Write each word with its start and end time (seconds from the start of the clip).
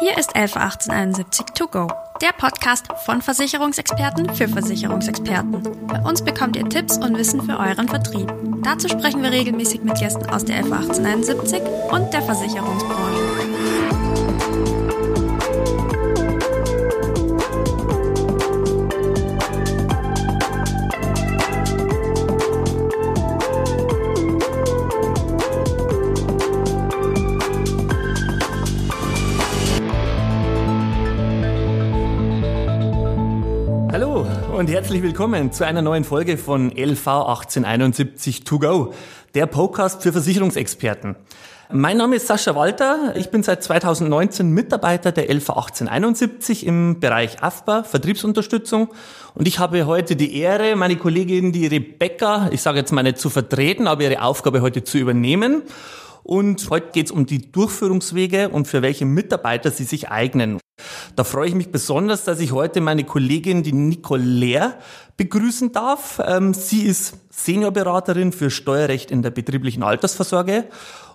Hier 0.00 0.16
ist 0.16 0.36
111871 0.36 1.46
To 1.56 1.66
Go, 1.66 1.88
der 2.20 2.30
Podcast 2.38 2.86
von 3.04 3.20
Versicherungsexperten 3.20 4.32
für 4.32 4.46
Versicherungsexperten. 4.46 5.60
Bei 5.88 6.00
uns 6.02 6.22
bekommt 6.22 6.54
ihr 6.54 6.68
Tipps 6.68 6.98
und 6.98 7.18
Wissen 7.18 7.42
für 7.42 7.58
euren 7.58 7.88
Vertrieb. 7.88 8.32
Dazu 8.62 8.88
sprechen 8.88 9.24
wir 9.24 9.32
regelmäßig 9.32 9.82
mit 9.82 9.98
Gästen 9.98 10.30
aus 10.30 10.44
der 10.44 10.58
111871 10.58 11.62
und 11.90 12.12
der 12.12 12.22
Versicherungsbranche. 12.22 14.27
Und 34.58 34.68
herzlich 34.68 35.02
willkommen 35.02 35.52
zu 35.52 35.64
einer 35.64 35.82
neuen 35.82 36.02
Folge 36.02 36.36
von 36.36 36.72
LV 36.72 37.06
1871 37.06 38.42
To 38.42 38.58
Go, 38.58 38.92
der 39.36 39.46
Podcast 39.46 40.02
für 40.02 40.10
Versicherungsexperten. 40.10 41.14
Mein 41.70 41.96
Name 41.96 42.16
ist 42.16 42.26
Sascha 42.26 42.56
Walter. 42.56 43.14
Ich 43.14 43.30
bin 43.30 43.44
seit 43.44 43.62
2019 43.62 44.50
Mitarbeiter 44.50 45.12
der 45.12 45.32
LV 45.32 45.50
1871 45.50 46.66
im 46.66 46.98
Bereich 46.98 47.40
AFBA, 47.40 47.84
Vertriebsunterstützung. 47.84 48.88
Und 49.36 49.46
ich 49.46 49.60
habe 49.60 49.86
heute 49.86 50.16
die 50.16 50.36
Ehre, 50.36 50.74
meine 50.74 50.96
Kollegin, 50.96 51.52
die 51.52 51.68
Rebecca, 51.68 52.48
ich 52.50 52.60
sage 52.60 52.78
jetzt 52.78 52.90
mal 52.90 53.04
nicht 53.04 53.18
zu 53.18 53.30
vertreten, 53.30 53.86
aber 53.86 54.02
ihre 54.02 54.22
Aufgabe 54.22 54.60
heute 54.60 54.82
zu 54.82 54.98
übernehmen. 54.98 55.62
Und 56.24 56.68
heute 56.70 56.88
geht 56.90 57.06
es 57.06 57.12
um 57.12 57.26
die 57.26 57.52
Durchführungswege 57.52 58.48
und 58.48 58.66
für 58.66 58.82
welche 58.82 59.04
Mitarbeiter 59.04 59.70
sie 59.70 59.84
sich 59.84 60.10
eignen. 60.10 60.58
Da 61.16 61.24
freue 61.24 61.48
ich 61.48 61.54
mich 61.54 61.70
besonders, 61.70 62.24
dass 62.24 62.40
ich 62.40 62.52
heute 62.52 62.80
meine 62.80 63.04
Kollegin, 63.04 63.62
die 63.62 63.72
Nicole 63.72 64.22
Lehr, 64.22 64.78
begrüßen 65.16 65.72
darf. 65.72 66.20
Ähm, 66.24 66.54
sie 66.54 66.82
ist 66.82 67.14
Seniorberaterin 67.30 68.32
für 68.32 68.50
Steuerrecht 68.50 69.10
in 69.10 69.22
der 69.22 69.30
betrieblichen 69.30 69.82
Altersvorsorge 69.82 70.66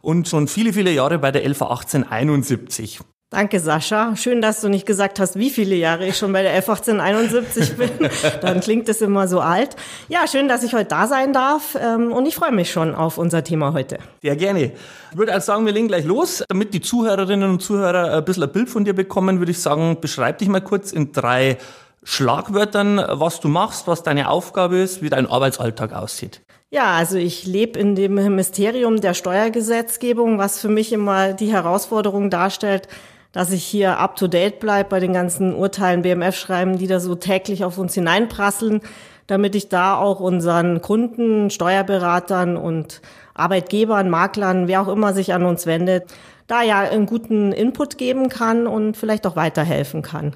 und 0.02 0.28
schon 0.28 0.48
viele, 0.48 0.74
viele 0.74 0.92
Jahre 0.92 1.20
bei 1.20 1.32
der 1.32 1.48
LV 1.48 1.62
1871. 1.62 3.00
Danke, 3.34 3.60
Sascha. 3.60 4.16
Schön, 4.16 4.44
dass 4.44 4.62
du 4.62 4.70
nicht 4.70 4.86
gesagt 4.86 5.20
hast, 5.20 5.40
wie 5.40 5.50
viele 5.50 5.74
Jahre 5.74 6.06
ich 6.06 6.16
schon 6.16 6.32
bei 6.32 6.44
der 6.44 6.64
F1871 6.64 7.78
bin. 7.78 7.90
Dann 8.42 8.60
klingt 8.60 8.88
es 8.90 9.02
immer 9.02 9.28
so 9.28 9.40
alt. 9.40 9.76
Ja, 10.08 10.28
schön, 10.28 10.48
dass 10.48 10.62
ich 10.62 10.76
heute 10.76 10.90
da 10.90 11.08
sein 11.08 11.34
darf. 11.34 11.76
Ähm, 11.82 12.12
und 12.12 12.28
ich 12.28 12.36
freue 12.36 12.52
mich 12.52 12.72
schon 12.72 12.94
auf 12.94 13.18
unser 13.18 13.44
Thema 13.44 13.74
heute. 13.74 13.98
Sehr 14.22 14.36
gerne. 14.36 14.74
Ich 15.12 15.18
würde 15.18 15.34
also 15.34 15.48
sagen, 15.48 15.66
wir 15.66 15.74
legen 15.74 15.88
gleich 15.88 16.06
los. 16.06 16.44
Damit 16.48 16.76
die 16.76 16.82
Zuhörerinnen 16.82 17.50
und 17.50 17.60
Zuhörer 17.64 18.18
ein 18.18 18.24
bisschen 18.24 18.44
ein 18.44 18.52
Bild 18.52 18.70
von 18.70 18.86
dir 18.86 18.94
bekommen, 18.94 19.40
würde 19.40 19.52
ich 19.52 19.60
sagen, 19.60 19.98
beschreib 20.00 20.38
dich 20.38 20.48
mal 20.48 20.62
kurz 20.62 20.92
in 20.92 21.12
drei 21.12 21.58
Schlagwörtern, 22.04 23.04
was 23.14 23.40
du 23.40 23.48
machst, 23.48 23.88
was 23.88 24.04
deine 24.04 24.30
Aufgabe 24.30 24.78
ist, 24.78 25.02
wie 25.02 25.10
dein 25.10 25.26
Arbeitsalltag 25.26 25.94
aussieht. 25.94 26.42
Ja, 26.70 26.96
also 26.96 27.18
ich 27.18 27.46
lebe 27.46 27.80
in 27.80 27.96
dem 27.96 28.16
Mysterium 28.36 29.00
der 29.00 29.14
Steuergesetzgebung, 29.14 30.40
was 30.40 30.60
für 30.60 30.70
mich 30.70 30.92
immer 30.92 31.34
die 31.34 31.52
Herausforderung 31.52 32.32
darstellt, 32.32 32.88
dass 33.34 33.52
ich 33.52 33.66
hier 33.66 34.00
up 34.00 34.16
to 34.16 34.28
date 34.28 34.60
bleibe 34.60 34.90
bei 34.90 35.00
den 35.02 35.12
ganzen 35.12 35.54
Urteilen, 35.54 36.04
BMF-Schreiben, 36.04 36.78
die 36.78 36.88
da 36.88 37.02
so 37.02 37.16
täglich 37.16 37.66
auf 37.66 37.78
uns 37.78 37.96
hineinprasseln, 37.96 38.82
damit 39.28 39.56
ich 39.56 39.68
da 39.68 39.98
auch 39.98 40.20
unseren 40.20 40.82
Kunden, 40.82 41.50
Steuerberatern 41.50 42.56
und 42.56 43.02
Arbeitgebern, 43.34 44.10
Maklern, 44.10 44.68
wer 44.68 44.82
auch 44.82 44.88
immer 44.88 45.14
sich 45.14 45.34
an 45.34 45.44
uns 45.44 45.66
wendet, 45.66 46.06
da 46.48 46.62
ja 46.62 46.80
einen 46.80 47.08
guten 47.08 47.52
Input 47.52 47.98
geben 47.98 48.30
kann 48.30 48.68
und 48.68 48.96
vielleicht 48.96 49.26
auch 49.26 49.36
weiterhelfen 49.36 50.04
kann. 50.04 50.36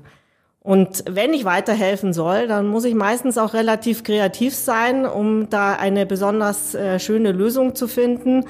Und 0.61 1.04
wenn 1.08 1.34
ich 1.34 1.45
weiterhelfen 1.45 2.14
soll, 2.14 2.48
dann 2.48 2.67
muss 2.67 2.84
ich 2.84 2.95
meistens 2.95 3.38
auch 3.38 3.54
relativ 3.54 4.04
kreativ 4.04 4.56
sein, 4.56 5.06
um 5.06 5.50
da 5.50 5.73
eine 5.73 6.06
besonders 6.06 6.73
äh, 6.76 7.00
schöne 7.00 7.32
Lösung 7.32 7.76
zu 7.76 7.88
finden 7.88 8.44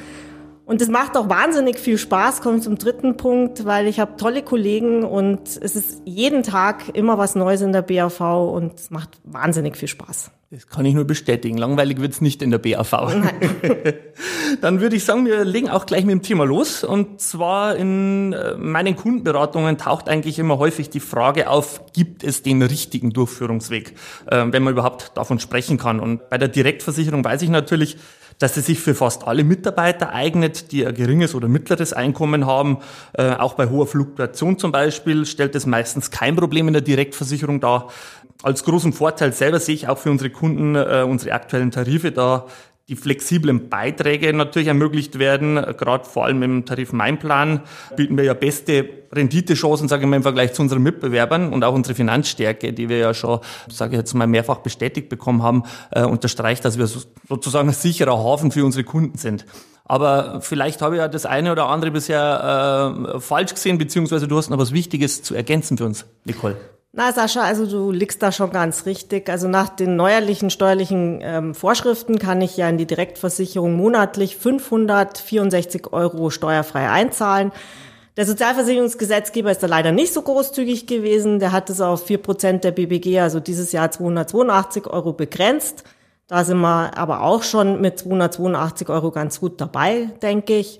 und 0.67 0.81
es 0.81 0.89
macht 0.89 1.15
auch 1.15 1.29
wahnsinnig 1.29 1.79
viel 1.79 1.97
Spaß, 1.97 2.41
kommt 2.41 2.61
zum 2.61 2.77
dritten 2.77 3.15
Punkt, 3.15 3.63
weil 3.65 3.87
ich 3.87 4.01
habe 4.01 4.17
tolle 4.17 4.43
Kollegen 4.43 5.05
und 5.05 5.39
es 5.47 5.77
ist 5.77 6.01
jeden 6.03 6.43
Tag 6.43 6.93
immer 6.93 7.17
was 7.17 7.35
Neues 7.35 7.61
in 7.61 7.71
der 7.71 7.83
BAV 7.83 8.19
und 8.19 8.77
es 8.77 8.91
macht 8.91 9.17
wahnsinnig 9.23 9.77
viel 9.77 9.87
Spaß. 9.87 10.29
Das 10.49 10.67
kann 10.67 10.85
ich 10.85 10.93
nur 10.93 11.05
bestätigen. 11.05 11.57
Langweilig 11.57 11.99
wird's 11.99 12.19
nicht 12.19 12.41
in 12.41 12.51
der 12.51 12.57
BAV. 12.57 12.91
Dann 14.61 14.79
würde 14.81 14.95
ich 14.95 15.03
sagen, 15.05 15.25
wir 15.25 15.43
legen 15.43 15.69
auch 15.69 15.85
gleich 15.85 16.05
mit 16.05 16.13
dem 16.13 16.21
Thema 16.21 16.45
los. 16.45 16.85
Und 16.85 17.19
zwar 17.19 17.75
in 17.75 18.31
äh, 18.31 18.55
meinen 18.55 18.95
Kundenberatungen 18.95 19.77
taucht 19.77 20.07
eigentlich 20.07 20.39
immer 20.39 20.57
häufig 20.57 20.89
die 20.89 21.01
Frage 21.01 21.49
auf, 21.49 21.81
gibt 21.91 22.23
es 22.23 22.43
den 22.43 22.61
richtigen 22.61 23.11
Durchführungsweg, 23.11 23.95
äh, 24.25 24.45
wenn 24.49 24.63
man 24.63 24.73
überhaupt 24.73 25.11
davon 25.15 25.39
sprechen 25.39 25.77
kann. 25.77 25.99
Und 25.99 26.29
bei 26.29 26.37
der 26.37 26.47
Direktversicherung 26.47 27.25
weiß 27.25 27.41
ich 27.41 27.49
natürlich, 27.49 27.97
dass 28.39 28.55
sie 28.55 28.61
sich 28.61 28.79
für 28.79 28.95
fast 28.95 29.27
alle 29.27 29.43
Mitarbeiter 29.43 30.13
eignet, 30.13 30.71
die 30.71 30.85
ein 30.85 30.93
geringes 30.93 31.33
oder 31.35 31.47
mittleres 31.47 31.93
Einkommen 31.93 32.45
haben. 32.45 32.77
Äh, 33.13 33.31
auch 33.31 33.55
bei 33.55 33.69
hoher 33.69 33.87
Fluktuation 33.87 34.59
zum 34.59 34.71
Beispiel 34.71 35.25
stellt 35.25 35.55
es 35.55 35.65
meistens 35.65 36.11
kein 36.11 36.35
Problem 36.35 36.67
in 36.67 36.73
der 36.73 36.81
Direktversicherung 36.81 37.59
dar. 37.59 37.89
Als 38.43 38.63
großen 38.63 38.93
Vorteil 38.93 39.33
selber 39.33 39.59
sehe 39.59 39.75
ich 39.75 39.87
auch 39.87 39.97
für 39.97 40.11
unsere 40.11 40.29
Kunden 40.29 40.75
äh, 40.75 41.03
unsere 41.07 41.33
aktuellen 41.33 41.71
Tarife, 41.71 42.11
da 42.11 42.45
die 42.89 42.95
flexiblen 42.95 43.67
Beiträge 43.67 44.31
natürlich 44.31 44.69
ermöglicht 44.69 45.19
werden. 45.19 45.55
Gerade 45.55 46.05
vor 46.05 46.25
allem 46.25 46.41
im 46.41 46.65
Tarif 46.65 46.93
Mainplan 46.93 47.61
bieten 47.97 48.17
wir 48.17 48.23
ja 48.23 48.33
beste 48.33 48.87
Renditechancen, 49.11 49.89
sage 49.89 50.03
ich 50.03 50.09
mal, 50.09 50.15
im 50.15 50.23
Vergleich 50.23 50.53
zu 50.53 50.61
unseren 50.61 50.83
Mitbewerbern 50.83 51.51
und 51.51 51.63
auch 51.65 51.73
unsere 51.73 51.95
Finanzstärke, 51.95 52.71
die 52.71 52.87
wir 52.87 52.97
ja 52.97 53.13
schon, 53.13 53.39
sage 53.69 53.93
ich 53.93 53.97
jetzt 53.97 54.13
mal, 54.13 54.27
mehrfach 54.27 54.59
bestätigt 54.59 55.09
bekommen 55.09 55.43
haben, 55.43 55.63
äh, 55.91 56.03
unterstreicht, 56.03 56.63
dass 56.63 56.77
wir 56.77 56.87
sozusagen 56.87 57.69
ein 57.69 57.73
sicherer 57.73 58.17
Hafen 58.17 58.51
für 58.51 58.63
unsere 58.63 58.85
Kunden 58.85 59.17
sind. 59.17 59.45
Aber 59.83 60.41
vielleicht 60.41 60.81
habe 60.81 60.95
ich 60.95 60.99
ja 60.99 61.07
das 61.07 61.25
eine 61.25 61.51
oder 61.51 61.67
andere 61.67 61.91
bisher 61.91 63.13
äh, 63.15 63.19
falsch 63.19 63.53
gesehen, 63.53 63.77
beziehungsweise 63.77 64.27
du 64.27 64.37
hast 64.37 64.49
noch 64.49 64.57
was 64.57 64.71
Wichtiges 64.71 65.23
zu 65.23 65.35
ergänzen 65.35 65.77
für 65.77 65.85
uns, 65.85 66.05
Nicole. 66.25 66.55
Na, 66.99 67.13
Sascha, 67.13 67.43
also 67.43 67.67
du 67.67 67.91
liegst 67.91 68.23
da 68.23 68.31
schon 68.31 68.49
ganz 68.49 68.87
richtig. 68.87 69.29
Also 69.29 69.47
nach 69.47 69.69
den 69.69 69.95
neuerlichen 69.95 70.49
steuerlichen 70.49 71.19
ähm, 71.21 71.53
Vorschriften 71.53 72.17
kann 72.17 72.41
ich 72.41 72.57
ja 72.57 72.67
in 72.67 72.79
die 72.79 72.87
Direktversicherung 72.87 73.75
monatlich 73.75 74.35
564 74.35 75.93
Euro 75.93 76.31
steuerfrei 76.31 76.89
einzahlen. 76.89 77.51
Der 78.17 78.25
Sozialversicherungsgesetzgeber 78.25 79.51
ist 79.51 79.61
da 79.61 79.67
leider 79.67 79.91
nicht 79.91 80.11
so 80.11 80.23
großzügig 80.23 80.87
gewesen. 80.87 81.37
Der 81.37 81.51
hat 81.51 81.69
es 81.69 81.81
auf 81.81 82.07
vier 82.07 82.17
Prozent 82.17 82.63
der 82.63 82.71
BBG, 82.71 83.19
also 83.19 83.39
dieses 83.39 83.71
Jahr 83.73 83.91
282 83.91 84.87
Euro 84.87 85.13
begrenzt. 85.13 85.83
Da 86.25 86.43
sind 86.43 86.57
wir 86.61 86.97
aber 86.97 87.21
auch 87.21 87.43
schon 87.43 87.79
mit 87.79 87.99
282 87.99 88.89
Euro 88.89 89.11
ganz 89.11 89.39
gut 89.39 89.61
dabei, 89.61 90.09
denke 90.23 90.57
ich. 90.57 90.79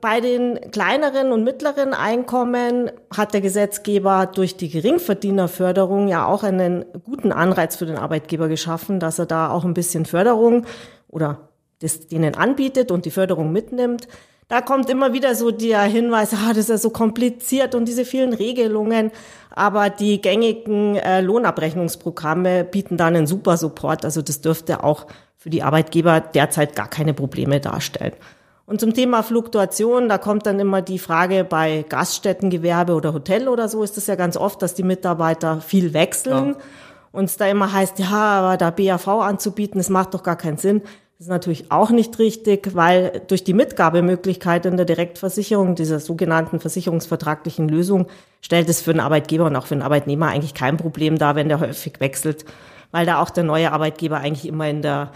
Bei 0.00 0.20
den 0.20 0.60
kleineren 0.72 1.32
und 1.32 1.42
mittleren 1.42 1.94
Einkommen 1.94 2.90
hat 3.14 3.32
der 3.32 3.40
Gesetzgeber 3.40 4.26
durch 4.26 4.56
die 4.56 4.68
Geringverdienerförderung 4.68 6.08
ja 6.08 6.26
auch 6.26 6.42
einen 6.42 6.84
guten 7.04 7.32
Anreiz 7.32 7.76
für 7.76 7.86
den 7.86 7.96
Arbeitgeber 7.96 8.48
geschaffen, 8.48 9.00
dass 9.00 9.18
er 9.18 9.26
da 9.26 9.50
auch 9.50 9.64
ein 9.64 9.74
bisschen 9.74 10.04
Förderung 10.04 10.66
oder 11.08 11.48
das 11.80 12.08
denen 12.08 12.34
anbietet 12.34 12.90
und 12.90 13.04
die 13.04 13.10
Förderung 13.10 13.52
mitnimmt. 13.52 14.06
Da 14.48 14.60
kommt 14.60 14.88
immer 14.90 15.12
wieder 15.12 15.34
so 15.34 15.50
der 15.50 15.82
Hinweis, 15.82 16.32
ah, 16.32 16.50
das 16.50 16.58
ist 16.58 16.68
ja 16.68 16.78
so 16.78 16.90
kompliziert 16.90 17.74
und 17.74 17.86
diese 17.86 18.04
vielen 18.04 18.32
Regelungen. 18.32 19.10
Aber 19.50 19.90
die 19.90 20.20
gängigen 20.20 20.96
äh, 20.96 21.20
Lohnabrechnungsprogramme 21.20 22.64
bieten 22.64 22.96
da 22.96 23.06
einen 23.06 23.26
super 23.26 23.56
Support. 23.56 24.04
Also 24.04 24.22
das 24.22 24.42
dürfte 24.42 24.84
auch 24.84 25.06
für 25.36 25.50
die 25.50 25.62
Arbeitgeber 25.62 26.20
derzeit 26.20 26.76
gar 26.76 26.88
keine 26.88 27.12
Probleme 27.12 27.60
darstellen. 27.60 28.12
Und 28.66 28.80
zum 28.80 28.94
Thema 28.94 29.22
Fluktuation, 29.22 30.08
da 30.08 30.18
kommt 30.18 30.44
dann 30.44 30.58
immer 30.58 30.82
die 30.82 30.98
Frage 30.98 31.44
bei 31.44 31.84
Gaststättengewerbe 31.88 32.94
oder 32.94 33.14
Hotel 33.14 33.48
oder 33.48 33.68
so, 33.68 33.84
ist 33.84 33.96
es 33.96 34.08
ja 34.08 34.16
ganz 34.16 34.36
oft, 34.36 34.60
dass 34.60 34.74
die 34.74 34.82
Mitarbeiter 34.82 35.60
viel 35.60 35.94
wechseln. 35.94 36.48
Ja. 36.48 36.56
Und 37.12 37.26
es 37.26 37.36
da 37.36 37.46
immer 37.46 37.72
heißt, 37.72 38.00
ja, 38.00 38.10
aber 38.10 38.56
da 38.56 38.70
BAV 38.70 39.06
anzubieten, 39.06 39.78
das 39.78 39.88
macht 39.88 40.14
doch 40.14 40.24
gar 40.24 40.36
keinen 40.36 40.58
Sinn. 40.58 40.82
Das 41.18 41.26
ist 41.26 41.30
natürlich 41.30 41.70
auch 41.70 41.90
nicht 41.90 42.18
richtig, 42.18 42.74
weil 42.74 43.22
durch 43.28 43.42
die 43.44 43.54
Mitgabemöglichkeit 43.54 44.66
in 44.66 44.76
der 44.76 44.84
Direktversicherung, 44.84 45.76
dieser 45.76 46.00
sogenannten 46.00 46.60
versicherungsvertraglichen 46.60 47.68
Lösung, 47.68 48.08
stellt 48.42 48.68
es 48.68 48.82
für 48.82 48.92
den 48.92 49.00
Arbeitgeber 49.00 49.46
und 49.46 49.56
auch 49.56 49.66
für 49.66 49.76
den 49.76 49.82
Arbeitnehmer 49.82 50.26
eigentlich 50.26 50.52
kein 50.52 50.76
Problem 50.76 51.16
dar, 51.16 51.36
wenn 51.36 51.48
der 51.48 51.60
häufig 51.60 52.00
wechselt, 52.00 52.44
weil 52.90 53.06
da 53.06 53.22
auch 53.22 53.30
der 53.30 53.44
neue 53.44 53.72
Arbeitgeber 53.72 54.18
eigentlich 54.18 54.46
immer 54.46 54.68
in 54.68 54.82
der 54.82 55.12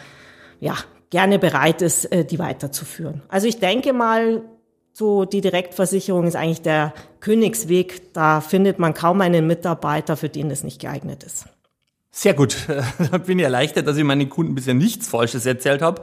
ja, 0.60 0.74
gerne 1.10 1.38
bereit 1.38 1.82
ist, 1.82 2.06
äh, 2.06 2.24
die 2.24 2.38
weiterzuführen. 2.38 3.22
Also 3.28 3.46
ich 3.46 3.58
denke 3.58 3.92
mal, 3.92 4.42
so 4.92 5.24
die 5.24 5.40
Direktversicherung 5.40 6.26
ist 6.26 6.36
eigentlich 6.36 6.62
der 6.62 6.94
Königsweg. 7.20 8.12
Da 8.12 8.40
findet 8.40 8.78
man 8.78 8.94
kaum 8.94 9.20
einen 9.20 9.46
Mitarbeiter, 9.46 10.16
für 10.16 10.28
den 10.28 10.50
es 10.50 10.64
nicht 10.64 10.80
geeignet 10.80 11.22
ist. 11.24 11.46
Sehr 12.12 12.34
gut. 12.34 12.56
Da 13.10 13.18
bin 13.18 13.38
ich 13.38 13.44
erleichtert, 13.44 13.86
dass 13.86 13.96
ich 13.96 14.04
meinen 14.04 14.28
Kunden 14.28 14.54
bisher 14.54 14.74
nichts 14.74 15.08
Falsches 15.08 15.46
erzählt 15.46 15.80
habe. 15.80 16.02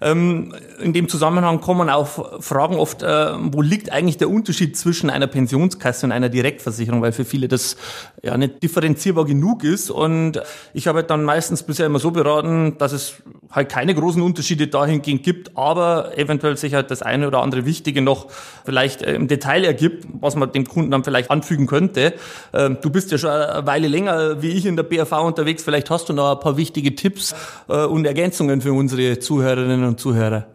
Ähm, 0.00 0.54
in 0.80 0.92
dem 0.92 1.08
Zusammenhang 1.08 1.60
kommen 1.60 1.88
auch 1.88 2.42
Fragen 2.42 2.76
oft, 2.76 3.02
äh, 3.02 3.32
wo 3.38 3.62
liegt 3.62 3.90
eigentlich 3.90 4.18
der 4.18 4.28
Unterschied 4.28 4.76
zwischen 4.76 5.08
einer 5.08 5.26
Pensionskasse 5.26 6.06
und 6.06 6.12
einer 6.12 6.28
Direktversicherung, 6.28 7.00
weil 7.00 7.12
für 7.12 7.24
viele 7.24 7.48
das 7.48 7.76
ja 8.22 8.36
nicht 8.36 8.62
differenzierbar 8.62 9.24
genug 9.24 9.64
ist. 9.64 9.90
Und 9.90 10.42
ich 10.74 10.86
habe 10.86 11.02
dann 11.02 11.24
meistens 11.24 11.62
bisher 11.62 11.86
immer 11.86 11.98
so 11.98 12.10
beraten, 12.10 12.76
dass 12.78 12.92
es 12.92 13.14
halt 13.56 13.70
keine 13.70 13.94
großen 13.94 14.22
Unterschiede 14.22 14.68
dahingehend 14.68 15.22
gibt, 15.22 15.56
aber 15.56 16.16
eventuell 16.16 16.56
sich 16.56 16.74
halt 16.74 16.90
das 16.90 17.02
eine 17.02 17.26
oder 17.26 17.42
andere 17.42 17.64
Wichtige 17.66 18.02
noch 18.02 18.28
vielleicht 18.64 19.02
äh, 19.02 19.14
im 19.14 19.26
Detail 19.26 19.64
ergibt, 19.64 20.06
was 20.20 20.36
man 20.36 20.52
dem 20.52 20.68
Kunden 20.68 20.90
dann 20.90 21.02
vielleicht 21.02 21.30
anfügen 21.30 21.66
könnte. 21.66 22.14
Ähm, 22.52 22.78
du 22.82 22.90
bist 22.90 23.10
ja 23.10 23.18
schon 23.18 23.30
eine 23.30 23.66
Weile 23.66 23.88
länger 23.88 24.42
wie 24.42 24.50
ich 24.50 24.66
in 24.66 24.76
der 24.76 24.82
BAV 24.82 25.12
unterwegs. 25.24 25.62
Vielleicht 25.62 25.90
hast 25.90 26.08
du 26.08 26.12
noch 26.12 26.32
ein 26.32 26.40
paar 26.40 26.56
wichtige 26.56 26.94
Tipps 26.94 27.34
äh, 27.68 27.84
und 27.84 28.04
Ergänzungen 28.04 28.60
für 28.60 28.72
unsere 28.72 29.18
Zuhörerinnen 29.18 29.84
und 29.84 29.98
Zuhörer. 29.98 30.46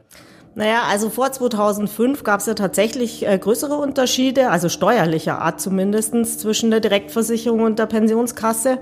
Naja, 0.54 0.84
also 0.90 1.10
vor 1.10 1.32
2005 1.32 2.24
gab 2.24 2.42
es 2.42 2.46
ja 2.46 2.54
tatsächlich 2.54 3.26
äh, 3.26 3.38
größere 3.38 3.76
Unterschiede, 3.76 4.50
also 4.50 4.68
steuerlicher 4.68 5.40
Art 5.40 5.62
zumindestens 5.62 6.38
zwischen 6.38 6.70
der 6.72 6.82
Direktversicherung 6.82 7.62
und 7.62 7.80
der 7.80 7.86
Pensionskasse. 7.86 8.80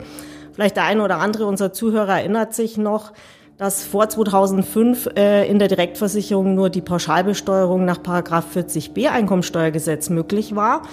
Vielleicht 0.53 0.75
der 0.77 0.85
eine 0.85 1.03
oder 1.03 1.19
andere 1.19 1.45
unserer 1.45 1.71
Zuhörer 1.71 2.19
erinnert 2.19 2.55
sich 2.55 2.77
noch, 2.77 3.13
dass 3.59 3.83
vor 3.83 4.07
2005 4.07 5.09
äh, 5.17 5.45
in 5.47 5.59
der 5.59 5.67
Direktversicherung 5.67 6.55
nur 6.55 6.69
die 6.69 6.79
Pauschalbesteuerung 6.79 7.83
nach 7.83 7.97
40b 7.97 9.09
Einkommensteuergesetz 9.09 10.09
möglich 10.09 10.55
war. 10.55 10.83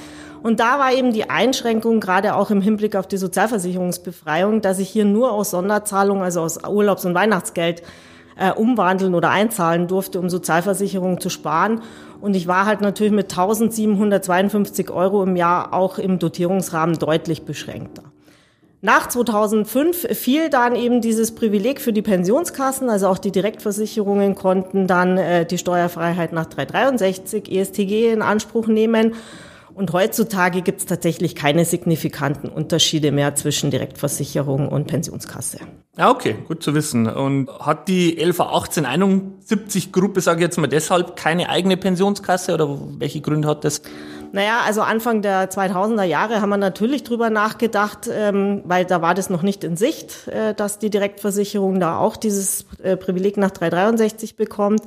Und 0.43 0.59
da 0.59 0.81
war 0.81 0.93
eben 0.93 1.13
die 1.13 1.31
Einschränkung, 1.31 2.01
gerade 2.01 2.35
auch 2.35 2.51
im 2.51 2.61
Hinblick 2.61 2.97
auf 2.97 3.07
die 3.07 3.19
Sozialversicherungsbefreiung, 3.19 4.63
dass 4.63 4.81
ich 4.81 4.89
hier 4.89 5.05
nur 5.05 5.31
aus 5.31 5.53
Sonderzahlungen, 5.53 6.25
also 6.25 6.41
aus 6.41 6.59
Urlaubs- 6.69 7.05
und 7.05 7.15
Weihnachtsgeld, 7.15 7.83
äh, 8.37 8.51
umwandeln 8.51 9.15
oder 9.15 9.31
einzahlen 9.31 9.87
durfte, 9.87 10.19
um 10.19 10.29
Sozialversicherungen 10.29 11.21
zu 11.21 11.31
sparen. 11.31 11.83
Und 12.21 12.35
ich 12.35 12.49
war 12.49 12.67
halt 12.67 12.81
natürlich 12.81 13.13
mit 13.13 13.31
1752 13.31 14.91
Euro 14.91 15.23
im 15.23 15.37
Jahr 15.37 15.73
auch 15.73 15.99
im 15.99 16.19
Dotierungsrahmen 16.19 16.99
deutlich 16.99 17.45
beschränkter. 17.45 18.03
Nach 18.83 19.09
2005 19.09 20.17
fiel 20.17 20.51
dann 20.51 20.77
eben 20.77 21.01
dieses 21.01 21.35
Privileg 21.35 21.81
für 21.81 21.93
die 21.93 22.03
Pensionskassen, 22.03 22.91
also 22.91 23.09
auch 23.09 23.19
die 23.19 23.33
Direktversicherungen 23.33 24.35
konnten 24.35 24.87
dann 24.87 25.17
äh, 25.17 25.47
die 25.47 25.59
Steuerfreiheit 25.59 26.33
nach 26.33 26.47
363 26.47 27.51
ESTG 27.51 28.13
in 28.13 28.23
Anspruch 28.23 28.67
nehmen. 28.67 29.15
Und 29.77 29.93
heutzutage 29.93 30.63
gibt 30.63 30.81
es 30.81 30.87
tatsächlich 30.87 31.35
keine 31.35 31.67
signifikanten 31.67 32.49
Unterschiede 32.49 33.13
mehr 33.13 33.35
zwischen 33.35 33.71
Direktversicherung 33.71 34.69
und 34.69 34.87
Pensionskasse. 34.87 35.59
Ja, 35.99 36.11
okay, 36.11 36.37
gut 36.49 36.63
zu 36.63 36.75
wissen. 36.75 37.07
Und 37.07 37.51
hat 37.61 37.89
die 37.89 38.17
LV 38.19 38.41
1871 38.41 39.93
Gruppe, 39.93 40.23
sage 40.23 40.41
ich 40.41 40.45
jetzt 40.45 40.57
mal 40.57 40.67
deshalb, 40.67 41.17
keine 41.17 41.51
eigene 41.51 41.77
Pensionskasse 41.77 42.55
oder 42.55 42.79
welche 42.99 43.21
Gründe 43.21 43.49
hat 43.49 43.65
das? 43.65 43.83
Naja, 44.33 44.61
also 44.65 44.83
Anfang 44.83 45.23
der 45.23 45.51
2000er 45.51 46.03
Jahre 46.05 46.41
haben 46.41 46.51
wir 46.51 46.57
natürlich 46.57 47.05
drüber 47.05 47.31
nachgedacht, 47.31 48.11
ähm, 48.13 48.63
weil 48.65 48.85
da 48.85 49.03
war 49.03 49.15
das 49.15 49.31
noch 49.31 49.43
nicht 49.43 49.65
in 49.65 49.77
Sicht, 49.77 50.29
äh, 50.29 50.55
dass 50.55 50.79
die 50.79 50.91
Direktversicherung 50.91 51.81
da 51.81 51.99
auch 51.99 52.17
dieses 52.17 52.67
äh, 52.83 52.97
Privileg 52.97 53.37
nach 53.37 53.51
363 53.51 54.37
bekommt. 54.37 54.83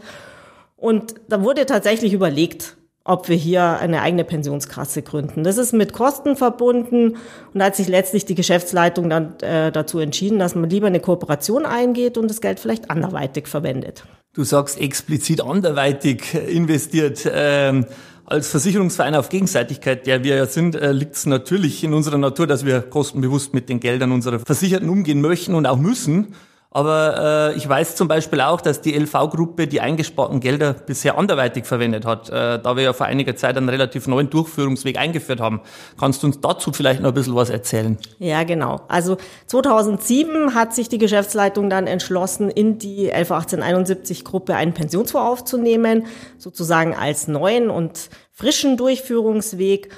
Und 0.75 1.15
da 1.27 1.44
wurde 1.44 1.65
tatsächlich 1.65 2.13
überlegt, 2.13 2.77
ob 3.03 3.27
wir 3.27 3.36
hier 3.36 3.80
eine 3.80 4.01
eigene 4.01 4.24
Pensionskasse 4.24 5.01
gründen. 5.01 5.44
Das 5.44 5.57
ist 5.57 5.74
mit 5.74 5.94
Kosten 5.94 6.35
verbunden 6.35 7.18
und 7.53 7.59
da 7.59 7.65
hat 7.65 7.75
sich 7.75 7.88
letztlich 7.88 8.25
die 8.25 8.35
Geschäftsleitung 8.35 9.09
dann 9.09 9.39
äh, 9.39 9.71
dazu 9.71 10.00
entschieden, 10.00 10.38
dass 10.38 10.53
man 10.53 10.69
lieber 10.69 10.88
eine 10.88 11.00
Kooperation 11.00 11.65
eingeht 11.65 12.18
und 12.18 12.30
das 12.30 12.39
Geld 12.39 12.59
vielleicht 12.59 12.92
anderweitig 12.92 13.47
verwendet. 13.47 14.03
Du 14.33 14.44
sagst 14.44 14.80
explizit 14.80 15.42
anderweitig 15.42 16.35
investiert. 16.35 17.27
Ähm 17.31 17.85
als 18.29 18.49
Versicherungsverein 18.49 19.15
auf 19.15 19.29
Gegenseitigkeit, 19.29 20.05
der 20.05 20.23
wir 20.23 20.35
ja 20.35 20.45
sind, 20.45 20.75
äh, 20.75 20.91
liegt 20.91 21.15
es 21.15 21.25
natürlich 21.25 21.83
in 21.83 21.93
unserer 21.93 22.17
Natur, 22.17 22.45
dass 22.47 22.65
wir 22.65 22.81
kostenbewusst 22.81 23.53
mit 23.53 23.69
den 23.69 23.79
Geldern 23.79 24.11
unserer 24.11 24.39
Versicherten 24.39 24.89
umgehen 24.89 25.19
möchten 25.19 25.55
und 25.55 25.65
auch 25.65 25.77
müssen. 25.77 26.35
Aber 26.71 27.51
äh, 27.54 27.57
ich 27.57 27.68
weiß 27.68 27.95
zum 27.95 28.07
Beispiel 28.07 28.42
auch, 28.42 28.62
dass 28.62 28.81
die 28.81 28.95
LV-Gruppe 28.95 29.66
die 29.66 29.81
eingesparten 29.81 30.39
Gelder 30.39 30.74
bisher 30.74 31.18
anderweitig 31.18 31.66
verwendet 31.66 32.06
hat, 32.06 32.30
äh, 32.30 32.60
da 32.60 32.75
wir 32.75 32.83
ja 32.83 32.94
vor 32.94 33.07
einiger 33.07 33.36
Zeit 33.36 33.57
einen 33.57 33.69
relativ 33.69 34.07
neuen 34.07 34.30
Durchführungsweg 34.30 35.00
eingeführt 35.00 35.39
haben. 35.39 35.62
Kannst 36.00 36.21
du 36.21 36.27
uns 36.27 36.42
dazu 36.42 36.71
vielleicht 36.71 37.01
noch 37.01 37.10
ein 37.10 37.16
bisschen 37.16 37.33
was 37.33 37.50
erzählen? 37.50 37.98
Ja, 38.19 38.44
genau. 38.44 38.81
Also 38.88 39.18
2007 39.48 40.54
hat 40.54 40.75
sich 40.75 40.89
die 40.89 41.00
Geschäftsleitung 41.00 41.71
dann 41.71 41.88
entschlossen, 41.88 42.51
in 42.51 42.77
die 42.77 43.07
LV 43.07 43.31
1871-Gruppe 43.31 44.54
einen 44.54 44.75
Pensionsfonds 44.75 45.27
aufzunehmen, 45.27 46.06
sozusagen 46.38 46.95
als 46.95 47.27
neuen 47.27 47.71
und 47.71 48.12
frischen 48.31 48.77
Durchführungsweg. 48.77 49.89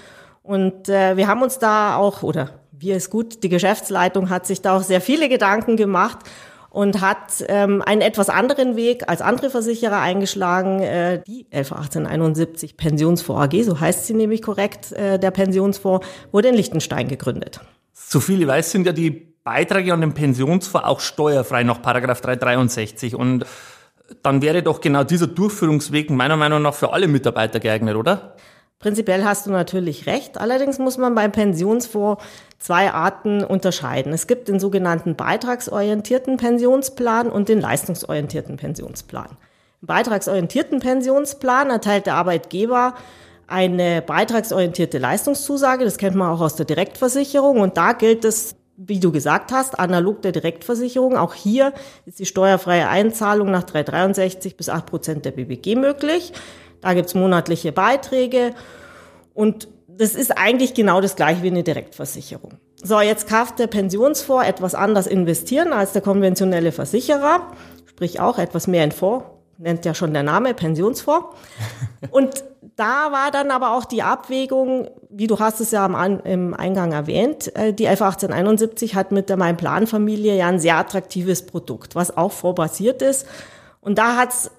Und 0.42 0.88
äh, 0.88 1.18
wir 1.18 1.28
haben 1.28 1.42
uns 1.42 1.60
da 1.60 1.98
auch, 1.98 2.24
oder 2.24 2.52
wir 2.72 2.96
ist 2.96 3.10
gut, 3.10 3.44
die 3.44 3.50
Geschäftsleitung 3.50 4.30
hat 4.30 4.48
sich 4.48 4.62
da 4.62 4.78
auch 4.78 4.84
sehr 4.84 5.02
viele 5.02 5.28
Gedanken 5.28 5.76
gemacht 5.76 6.20
und 6.72 7.02
hat 7.02 7.44
ähm, 7.50 7.84
einen 7.86 8.02
etwas 8.02 8.30
anderen 8.30 8.76
Weg 8.76 9.08
als 9.08 9.22
andere 9.22 9.50
Versicherer 9.50 10.00
eingeschlagen. 10.00 10.80
Äh, 10.80 11.22
die 11.28 11.46
111871 11.52 12.78
Pensionsfonds 12.78 13.54
AG, 13.54 13.64
so 13.64 13.80
heißt 13.80 14.08
sie 14.08 14.14
nämlich 14.14 14.42
korrekt, 14.42 14.94
äh, 14.94 15.20
der 15.20 15.32
Pensionsfonds, 15.32 16.08
wurde 16.32 16.48
in 16.48 16.56
Liechtenstein 16.56 17.10
gegründet. 17.10 17.60
So 17.94 18.20
viele 18.20 18.44
ich 18.44 18.48
weiß, 18.48 18.72
sind 18.72 18.88
ja 18.88 18.94
die 18.94 19.12
Beiträge 19.44 19.94
an 19.94 20.02
den 20.02 20.14
Pensionsfonds 20.14 20.88
auch 20.88 21.02
steuerfrei 21.02 21.64
nach 21.64 21.82
Paragraph 21.82 22.22
363 22.22 23.16
und 23.16 23.46
dann 24.24 24.42
wäre 24.42 24.64
doch 24.64 24.82
genau 24.82 25.04
dieser 25.04 25.28
Durchführungsweg 25.28 26.10
meiner 26.10 26.38
Meinung 26.38 26.62
nach 26.62 26.74
für 26.74 26.94
alle 26.94 27.08
Mitarbeiter 27.08 27.60
geeignet, 27.60 27.96
oder? 27.96 28.36
Prinzipiell 28.80 29.24
hast 29.24 29.46
du 29.46 29.52
natürlich 29.52 30.08
recht. 30.08 30.40
Allerdings 30.40 30.80
muss 30.80 30.98
man 30.98 31.14
beim 31.14 31.32
Pensionsfonds 31.32 32.22
zwei 32.62 32.92
Arten 32.92 33.44
unterscheiden. 33.44 34.13
Es 34.13 34.28
gibt 34.28 34.48
den 34.48 34.60
sogenannten 34.60 35.16
beitragsorientierten 35.16 36.38
Pensionsplan 36.38 37.30
und 37.30 37.50
den 37.50 37.60
leistungsorientierten 37.60 38.58
Pensionsplan. 38.58 39.30
Im 39.81 39.88
beitragsorientierten 39.88 40.80
Pensionsplan 40.80 41.72
erteilt 41.72 42.06
der 42.06 42.13
Arbeitgeber 42.16 42.94
eine 43.48 44.04
beitragsorientierte 44.04 45.00
Leistungszusage. 45.00 45.84
Das 45.84 45.98
kennt 45.98 46.16
man 46.16 46.30
auch 46.30 46.40
aus 46.40 46.56
der 46.56 46.68
Direktversicherung. 46.68 47.60
Und 47.60 47.78
da 47.78 47.94
gilt 47.94 48.24
es, 48.25 48.56
wie 48.78 49.00
du 49.00 49.12
gesagt 49.12 49.52
hast, 49.52 49.80
analog 49.80 50.22
der 50.22 50.31
Direktversicherung. 50.31 51.18
Auch 51.18 51.34
hier 51.34 51.74
ist 52.06 52.19
die 52.19 52.28
steuerfreie 52.28 52.88
Einzahlung 52.88 53.50
nach 53.50 53.63
363 53.63 54.56
bis 54.56 54.69
8 54.69 54.86
Prozent 54.86 55.25
der 55.25 55.31
BBG 55.31 55.75
möglich. 55.75 56.31
Da 56.80 56.94
gibt's 56.94 57.16
monatliche 57.16 57.72
Beiträge 57.72 58.54
und 59.34 59.68
das 60.01 60.15
ist 60.15 60.36
eigentlich 60.36 60.74
genau 60.74 61.00
das 61.00 61.15
gleiche 61.15 61.44
wie 61.44 61.51
eine 61.51 61.62
Direktversicherung. 61.62 62.56
So, 62.81 63.00
jetzt 63.01 63.30
kauft 63.30 63.59
der 63.59 63.67
Pensionsfonds 63.67 64.48
etwas 64.48 64.74
anders 64.74 65.05
investieren 65.05 65.74
als 65.74 65.91
der 65.91 66.01
konventionelle 66.01 66.72
Versicherer, 66.72 67.51
sprich 67.86 68.20
auch 68.20 68.39
etwas 68.39 68.65
mehr 68.65 68.84
in 68.84 68.91
Fonds, 68.91 69.25
nennt 69.60 69.86
ja 69.86 69.93
schon 69.93 70.12
der 70.12 70.24
Name 70.24 70.55
Pensionsfonds. 70.55 71.27
Und 72.10 72.43
da 72.75 73.12
war 73.12 73.29
dann 73.29 73.51
aber 73.51 73.77
auch 73.77 73.86
die 73.86 74.01
Abwägung, 74.01 74.89
wie 75.12 75.27
du 75.27 75.38
hast 75.38 75.62
es 75.62 75.70
ja 75.70 75.86
im 75.86 76.53
Eingang 76.55 76.93
erwähnt, 76.93 77.55
äh, 77.55 77.72
die 77.72 77.84
FA 77.86 78.10
1871 78.10 78.96
hat 78.96 79.12
mit 79.12 79.29
der 79.29 79.38
Mein 79.38 79.55
Plan 79.55 79.86
Familie 79.86 80.36
ja 80.36 80.48
ein 80.48 80.60
sehr 80.60 80.77
attraktives 80.77 81.46
Produkt, 81.46 81.93
was 81.93 82.17
auch 82.17 82.31
vorbasiert 82.31 83.03
ist. 83.03 83.27
Und 83.81 84.00
da 84.00 84.15
hat's 84.15 84.50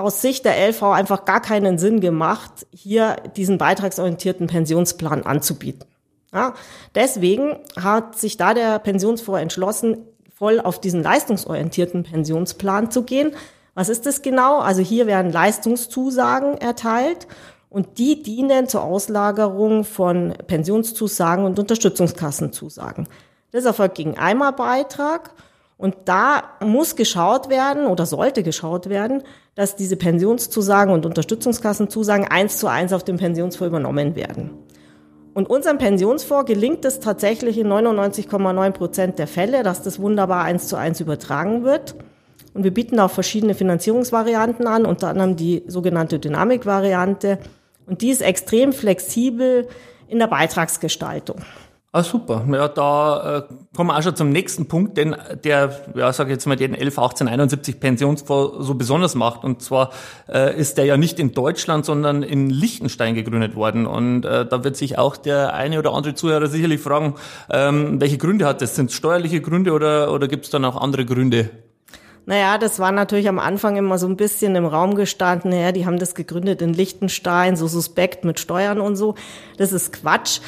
aus 0.00 0.22
Sicht 0.22 0.44
der 0.44 0.56
LV 0.68 0.82
einfach 0.82 1.24
gar 1.24 1.40
keinen 1.40 1.78
Sinn 1.78 2.00
gemacht, 2.00 2.66
hier 2.72 3.16
diesen 3.36 3.58
beitragsorientierten 3.58 4.46
Pensionsplan 4.46 5.24
anzubieten. 5.24 5.84
Ja, 6.32 6.54
deswegen 6.94 7.56
hat 7.80 8.16
sich 8.18 8.36
da 8.36 8.54
der 8.54 8.78
Pensionsfonds 8.78 9.40
entschlossen, 9.40 10.06
voll 10.34 10.60
auf 10.60 10.80
diesen 10.80 11.02
leistungsorientierten 11.02 12.04
Pensionsplan 12.04 12.90
zu 12.90 13.02
gehen. 13.02 13.32
Was 13.74 13.88
ist 13.88 14.06
das 14.06 14.22
genau? 14.22 14.58
Also 14.60 14.80
hier 14.80 15.06
werden 15.06 15.32
Leistungszusagen 15.32 16.58
erteilt 16.58 17.26
und 17.68 17.98
die 17.98 18.22
dienen 18.22 18.68
zur 18.68 18.82
Auslagerung 18.82 19.84
von 19.84 20.34
Pensionszusagen 20.46 21.44
und 21.44 21.58
Unterstützungskassenzusagen. 21.58 23.08
Das 23.52 23.64
erfolgt 23.64 23.96
gegen 23.96 24.18
Einmalbeitrag 24.18 25.32
und 25.80 25.96
da 26.04 26.42
muss 26.62 26.94
geschaut 26.94 27.48
werden 27.48 27.86
oder 27.86 28.04
sollte 28.04 28.42
geschaut 28.42 28.90
werden, 28.90 29.22
dass 29.54 29.76
diese 29.76 29.96
Pensionszusagen 29.96 30.92
und 30.92 31.06
Unterstützungskassenzusagen 31.06 32.26
eins 32.28 32.58
zu 32.58 32.66
eins 32.66 32.92
auf 32.92 33.02
den 33.02 33.16
Pensionsfonds 33.16 33.68
übernommen 33.68 34.14
werden. 34.14 34.50
Und 35.32 35.48
unserem 35.48 35.78
Pensionsfonds 35.78 36.46
gelingt 36.46 36.84
es 36.84 37.00
tatsächlich 37.00 37.56
in 37.56 37.68
99,9 37.68 38.70
Prozent 38.72 39.18
der 39.18 39.26
Fälle, 39.26 39.62
dass 39.62 39.80
das 39.80 39.98
wunderbar 39.98 40.44
eins 40.44 40.66
zu 40.66 40.76
eins 40.76 41.00
übertragen 41.00 41.64
wird. 41.64 41.94
Und 42.52 42.64
wir 42.64 42.74
bieten 42.74 43.00
auch 43.00 43.10
verschiedene 43.10 43.54
Finanzierungsvarianten 43.54 44.66
an, 44.66 44.84
unter 44.84 45.08
anderem 45.08 45.36
die 45.36 45.62
sogenannte 45.66 46.18
Dynamikvariante. 46.18 47.38
Und 47.86 48.02
die 48.02 48.10
ist 48.10 48.20
extrem 48.20 48.74
flexibel 48.74 49.66
in 50.08 50.18
der 50.18 50.26
Beitragsgestaltung. 50.26 51.40
Ah, 51.92 52.04
super. 52.04 52.46
Ja, 52.52 52.68
da 52.68 53.38
äh, 53.38 53.54
kommen 53.74 53.90
wir 53.90 53.98
auch 53.98 54.02
schon 54.02 54.14
zum 54.14 54.30
nächsten 54.30 54.68
Punkt, 54.68 54.96
den 54.96 55.16
der, 55.42 55.72
ja, 55.96 56.12
sag 56.12 56.28
ich 56.28 56.34
jetzt 56.34 56.46
mal, 56.46 56.54
den 56.54 56.72
11 56.72 56.96
1871 56.96 57.80
Pensionsfonds 57.80 58.64
so 58.64 58.74
besonders 58.74 59.16
macht. 59.16 59.42
Und 59.42 59.60
zwar 59.60 59.90
äh, 60.28 60.56
ist 60.56 60.78
der 60.78 60.84
ja 60.84 60.96
nicht 60.96 61.18
in 61.18 61.32
Deutschland, 61.34 61.84
sondern 61.84 62.22
in 62.22 62.48
Liechtenstein 62.48 63.16
gegründet 63.16 63.56
worden. 63.56 63.86
Und 63.86 64.24
äh, 64.24 64.46
da 64.46 64.62
wird 64.62 64.76
sich 64.76 64.98
auch 64.98 65.16
der 65.16 65.54
eine 65.54 65.80
oder 65.80 65.92
andere 65.92 66.14
Zuhörer 66.14 66.46
sicherlich 66.46 66.80
fragen, 66.80 67.16
ähm, 67.50 68.00
welche 68.00 68.18
Gründe 68.18 68.46
hat 68.46 68.62
das? 68.62 68.76
Sind 68.76 68.90
es 68.90 68.96
steuerliche 68.96 69.40
Gründe 69.40 69.72
oder, 69.72 70.12
oder 70.12 70.28
gibt 70.28 70.44
es 70.44 70.50
dann 70.52 70.64
auch 70.64 70.80
andere 70.80 71.04
Gründe? 71.04 71.50
Naja, 72.24 72.58
das 72.58 72.78
war 72.78 72.92
natürlich 72.92 73.28
am 73.28 73.40
Anfang 73.40 73.74
immer 73.74 73.98
so 73.98 74.06
ein 74.06 74.16
bisschen 74.16 74.54
im 74.54 74.66
Raum 74.66 74.94
gestanden, 74.94 75.50
ja, 75.50 75.72
die 75.72 75.86
haben 75.86 75.98
das 75.98 76.14
gegründet 76.14 76.62
in 76.62 76.72
Liechtenstein, 76.72 77.56
so 77.56 77.66
suspekt 77.66 78.24
mit 78.24 78.38
Steuern 78.38 78.80
und 78.80 78.94
so. 78.94 79.16
Das 79.56 79.72
ist 79.72 79.92
Quatsch 79.92 80.40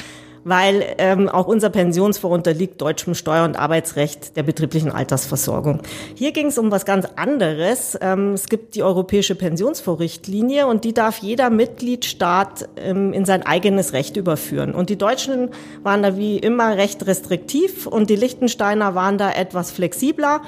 weil 0.43 0.83
ähm, 0.97 1.29
auch 1.29 1.47
unser 1.47 1.69
Pensionsfonds 1.69 2.35
unterliegt 2.35 2.81
deutschem 2.81 3.15
Steuer- 3.15 3.45
und 3.45 3.57
Arbeitsrecht 3.57 4.35
der 4.35 4.43
betrieblichen 4.43 4.91
Altersversorgung. 4.91 5.81
Hier 6.15 6.31
ging 6.31 6.47
es 6.47 6.57
um 6.57 6.71
was 6.71 6.85
ganz 6.85 7.07
anderes. 7.15 7.97
Ähm, 8.01 8.33
es 8.33 8.47
gibt 8.47 8.75
die 8.75 8.83
europäische 8.83 9.35
Pensionsvorrichtlinie 9.35 10.67
und 10.67 10.83
die 10.83 10.93
darf 10.93 11.19
jeder 11.19 11.49
Mitgliedstaat 11.49 12.69
ähm, 12.77 13.13
in 13.13 13.25
sein 13.25 13.43
eigenes 13.45 13.93
Recht 13.93 14.17
überführen. 14.17 14.75
Und 14.75 14.89
die 14.89 14.97
Deutschen 14.97 15.49
waren 15.83 16.03
da 16.03 16.17
wie 16.17 16.37
immer 16.37 16.77
recht 16.77 17.05
restriktiv 17.05 17.87
und 17.87 18.09
die 18.09 18.15
Liechtensteiner 18.15 18.95
waren 18.95 19.17
da 19.17 19.31
etwas 19.31 19.71
flexibler, 19.71 20.41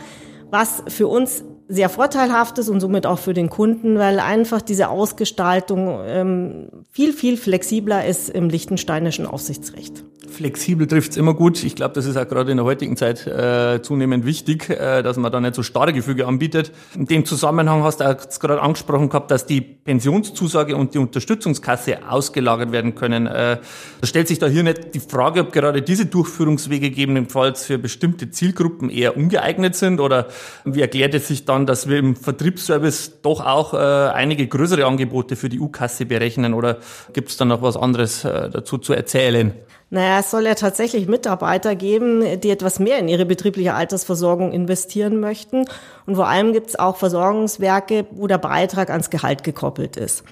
was 0.49 0.83
für 0.87 1.07
uns 1.07 1.43
sehr 1.67 1.89
vorteilhaft 1.89 2.57
ist 2.59 2.69
und 2.69 2.79
somit 2.79 3.05
auch 3.05 3.19
für 3.19 3.33
den 3.33 3.49
Kunden, 3.49 3.97
weil 3.97 4.19
einfach 4.19 4.61
diese 4.61 4.89
Ausgestaltung 4.89 5.99
ähm, 6.05 6.67
viel, 6.91 7.13
viel 7.13 7.37
flexibler 7.37 8.05
ist 8.05 8.29
im 8.29 8.49
lichtensteinischen 8.49 9.25
Aufsichtsrecht. 9.25 10.03
Flexibel 10.35 10.85
trifft's 10.85 11.17
immer 11.17 11.33
gut. 11.33 11.63
Ich 11.63 11.75
glaube, 11.75 11.93
das 11.93 12.05
ist 12.05 12.17
auch 12.17 12.27
gerade 12.27 12.51
in 12.51 12.57
der 12.57 12.65
heutigen 12.65 12.97
Zeit 12.97 13.25
äh, 13.25 13.81
zunehmend 13.81 14.25
wichtig, 14.25 14.69
äh, 14.69 15.01
dass 15.01 15.17
man 15.17 15.31
da 15.31 15.39
nicht 15.39 15.55
so 15.55 15.63
starre 15.63 15.93
Gefüge 15.93 16.27
anbietet. 16.27 16.71
In 16.93 17.05
dem 17.05 17.25
Zusammenhang 17.25 17.83
hast 17.83 18.01
du 18.01 18.15
gerade 18.39 18.61
angesprochen 18.61 19.09
gehabt, 19.09 19.31
dass 19.31 19.45
die 19.45 19.61
Pensionszusage 19.61 20.75
und 20.75 20.93
die 20.93 20.97
Unterstützungskasse 20.97 22.09
ausgelagert 22.09 22.71
werden 22.71 22.95
können. 22.95 23.27
Äh, 23.27 23.59
da 24.01 24.07
stellt 24.07 24.27
sich 24.27 24.39
da 24.39 24.47
hier 24.47 24.63
nicht 24.63 24.93
die 24.93 24.99
Frage, 24.99 25.41
ob 25.41 25.53
gerade 25.53 25.81
diese 25.81 26.05
Durchführungswege 26.05 26.89
gegebenenfalls 26.89 27.65
für 27.65 27.77
bestimmte 27.77 28.29
Zielgruppen 28.29 28.89
eher 28.89 29.15
ungeeignet 29.15 29.75
sind 29.75 30.01
oder 30.01 30.27
wie 30.65 30.81
erklärt 30.81 31.13
es 31.13 31.29
sich 31.29 31.45
dann, 31.45 31.54
dass 31.63 31.87
wir 31.87 31.97
im 31.97 32.15
Vertriebsservice 32.15 33.21
doch 33.21 33.45
auch 33.45 33.73
äh, 33.73 33.77
einige 33.77 34.47
größere 34.47 34.85
Angebote 34.85 35.35
für 35.35 35.49
die 35.49 35.59
U-Kasse 35.59 36.05
berechnen 36.05 36.53
oder 36.53 36.79
gibt 37.13 37.29
es 37.29 37.37
da 37.37 37.45
noch 37.45 37.61
was 37.61 37.77
anderes 37.77 38.25
äh, 38.25 38.49
dazu 38.49 38.77
zu 38.77 38.93
erzählen? 38.93 39.53
Naja, 39.89 40.19
es 40.19 40.31
soll 40.31 40.45
ja 40.45 40.55
tatsächlich 40.55 41.07
Mitarbeiter 41.07 41.75
geben, 41.75 42.41
die 42.41 42.49
etwas 42.49 42.79
mehr 42.79 42.99
in 42.99 43.07
ihre 43.07 43.25
betriebliche 43.25 43.75
Altersversorgung 43.75 44.51
investieren 44.51 45.19
möchten. 45.19 45.65
Und 46.05 46.15
vor 46.15 46.27
allem 46.27 46.53
gibt 46.53 46.69
es 46.69 46.75
auch 46.77 46.97
Versorgungswerke, 46.97 48.07
wo 48.11 48.27
der 48.27 48.39
Beitrag 48.39 48.89
ans 48.89 49.09
Gehalt 49.09 49.43
gekoppelt 49.43 49.95
ist. 49.95 50.23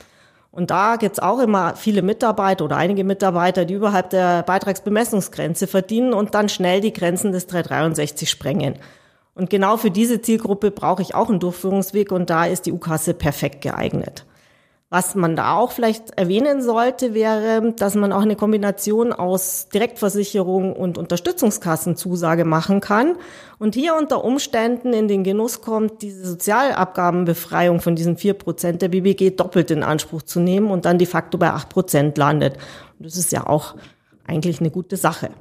Und 0.54 0.70
da 0.70 0.98
gibt 0.98 1.14
es 1.14 1.20
auch 1.20 1.40
immer 1.40 1.76
viele 1.76 2.04
Mitarbeiter 2.04 2.66
oder 2.66 2.78
einige 2.78 3.04
Mitarbeiter, 3.04 3.66
die 3.66 3.74
überhalb 3.74 4.12
der 4.12 4.44
Beitragsbemessungsgrenze 4.44 5.66
verdienen 5.66 6.14
und 6.14 6.36
dann 6.36 6.48
schnell 6.48 6.80
die 6.80 6.94
Grenzen 6.94 7.32
des 7.32 7.48
363 7.48 8.30
sprengen. 8.30 8.76
Und 9.36 9.50
genau 9.50 9.78
für 9.78 9.92
diese 9.92 10.22
Zielgruppe 10.22 10.72
brauche 10.72 11.02
ich 11.02 11.16
auch 11.16 11.30
einen 11.30 11.40
Durchführungsweg 11.40 12.12
und 12.12 12.30
da 12.30 12.46
ist 12.46 12.66
die 12.66 12.72
U-Kasse 12.72 13.14
perfekt 13.14 13.62
geeignet. 13.62 14.26
Was 14.94 15.16
man 15.16 15.36
da 15.36 15.56
auch 15.56 15.72
vielleicht 15.72 16.20
erwähnen 16.20 16.62
sollte, 16.62 17.16
wäre, 17.16 17.74
dass 17.76 17.96
man 17.96 18.14
auch 18.14 18.22
eine 18.22 18.36
Kombination 18.36 19.12
aus 19.12 19.68
Direktversicherung 19.70 20.72
und 20.74 21.00
Unterstützungskassenzusage 21.00 22.46
machen 22.46 22.80
kann 22.80 23.16
und 23.58 23.74
hier 23.74 23.96
unter 23.96 24.24
Umständen 24.24 24.94
in 24.94 25.08
den 25.08 25.24
Genuss 25.24 25.62
kommt, 25.62 26.04
diese 26.04 26.24
Sozialabgabenbefreiung 26.28 27.82
von 27.82 27.96
diesen 27.96 28.18
vier 28.18 28.36
Prozent 28.36 28.84
der 28.84 28.90
BBG 28.90 29.32
doppelt 29.32 29.72
in 29.72 29.82
Anspruch 29.82 30.22
zu 30.22 30.40
nehmen 30.40 30.70
und 30.70 30.86
dann 30.86 31.00
de 31.00 31.08
facto 31.08 31.40
bei 31.40 31.50
acht 31.50 31.70
Prozent 31.70 32.16
landet. 32.20 32.58
Und 33.00 33.08
das 33.08 33.18
ist 33.18 33.32
ja 33.32 33.48
auch 33.48 33.74
eigentlich 34.28 34.60
eine 34.60 34.70
gute 34.70 34.96
Sache. 34.96 35.32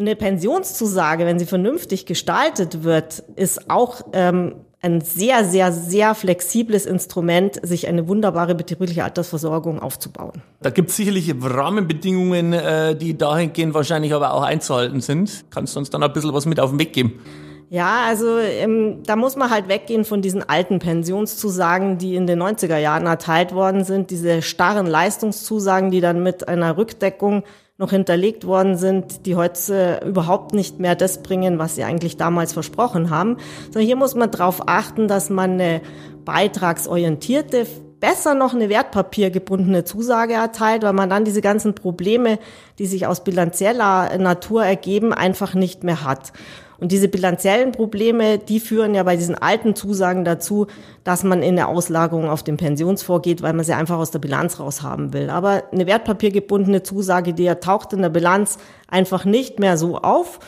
Und 0.00 0.08
eine 0.08 0.16
Pensionszusage, 0.16 1.26
wenn 1.26 1.38
sie 1.38 1.44
vernünftig 1.44 2.06
gestaltet 2.06 2.84
wird, 2.84 3.22
ist 3.36 3.68
auch 3.70 4.00
ähm, 4.14 4.54
ein 4.80 5.02
sehr, 5.02 5.44
sehr, 5.44 5.72
sehr 5.72 6.14
flexibles 6.14 6.86
Instrument, 6.86 7.60
sich 7.62 7.86
eine 7.86 8.08
wunderbare 8.08 8.54
betriebliche 8.54 9.04
Altersversorgung 9.04 9.78
aufzubauen. 9.78 10.40
Da 10.62 10.70
gibt 10.70 10.88
es 10.88 10.96
sicherlich 10.96 11.34
Rahmenbedingungen, 11.38 12.54
äh, 12.54 12.96
die 12.96 13.18
dahingehend 13.18 13.74
wahrscheinlich 13.74 14.14
aber 14.14 14.32
auch 14.32 14.42
einzuhalten 14.42 15.02
sind. 15.02 15.44
Kannst 15.50 15.76
du 15.76 15.80
uns 15.80 15.90
dann 15.90 16.02
ein 16.02 16.14
bisschen 16.14 16.32
was 16.32 16.46
mit 16.46 16.60
auf 16.60 16.70
den 16.70 16.78
Weg 16.78 16.94
geben? 16.94 17.20
Ja, 17.68 18.04
also 18.06 18.38
ähm, 18.38 19.02
da 19.04 19.16
muss 19.16 19.36
man 19.36 19.50
halt 19.50 19.68
weggehen 19.68 20.06
von 20.06 20.22
diesen 20.22 20.48
alten 20.48 20.78
Pensionszusagen, 20.78 21.98
die 21.98 22.14
in 22.14 22.26
den 22.26 22.42
90er 22.42 22.78
Jahren 22.78 23.04
erteilt 23.04 23.54
worden 23.54 23.84
sind, 23.84 24.10
diese 24.10 24.40
starren 24.40 24.86
Leistungszusagen, 24.86 25.90
die 25.90 26.00
dann 26.00 26.22
mit 26.22 26.48
einer 26.48 26.78
Rückdeckung 26.78 27.44
noch 27.80 27.90
hinterlegt 27.90 28.46
worden 28.46 28.76
sind, 28.76 29.24
die 29.24 29.36
heute 29.36 30.02
überhaupt 30.06 30.52
nicht 30.52 30.78
mehr 30.78 30.94
das 30.94 31.22
bringen, 31.22 31.58
was 31.58 31.76
sie 31.76 31.82
eigentlich 31.82 32.18
damals 32.18 32.52
versprochen 32.52 33.08
haben. 33.08 33.38
Sondern 33.64 33.86
hier 33.86 33.96
muss 33.96 34.14
man 34.14 34.30
darauf 34.30 34.68
achten, 34.68 35.08
dass 35.08 35.30
man 35.30 35.52
eine 35.52 35.80
beitragsorientierte, 36.26 37.66
besser 37.98 38.34
noch 38.34 38.52
eine 38.52 38.68
wertpapiergebundene 38.68 39.84
Zusage 39.84 40.34
erteilt, 40.34 40.82
weil 40.82 40.92
man 40.92 41.08
dann 41.08 41.24
diese 41.24 41.40
ganzen 41.40 41.74
Probleme, 41.74 42.38
die 42.78 42.86
sich 42.86 43.06
aus 43.06 43.24
bilanzieller 43.24 44.16
Natur 44.18 44.62
ergeben, 44.62 45.14
einfach 45.14 45.54
nicht 45.54 45.82
mehr 45.82 46.04
hat. 46.04 46.32
Und 46.80 46.92
diese 46.92 47.08
bilanziellen 47.08 47.72
Probleme, 47.72 48.38
die 48.38 48.58
führen 48.58 48.94
ja 48.94 49.02
bei 49.02 49.16
diesen 49.16 49.34
alten 49.34 49.76
Zusagen 49.76 50.24
dazu, 50.24 50.66
dass 51.04 51.22
man 51.24 51.42
in 51.42 51.58
eine 51.58 51.68
Auslagerung 51.68 52.28
auf 52.28 52.42
den 52.42 52.56
Pensionsfonds 52.56 53.22
geht, 53.22 53.42
weil 53.42 53.52
man 53.52 53.64
sie 53.64 53.74
einfach 53.74 53.98
aus 53.98 54.10
der 54.10 54.18
Bilanz 54.18 54.58
raus 54.58 54.82
haben 54.82 55.12
will. 55.12 55.28
Aber 55.28 55.64
eine 55.72 55.86
wertpapiergebundene 55.86 56.82
Zusage, 56.82 57.34
die 57.34 57.44
ja 57.44 57.56
taucht 57.56 57.92
in 57.92 58.00
der 58.00 58.08
Bilanz 58.08 58.58
einfach 58.88 59.26
nicht 59.26 59.60
mehr 59.60 59.76
so 59.76 59.98
auf. 59.98 60.40